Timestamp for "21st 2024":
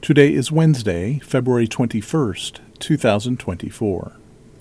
1.66-4.12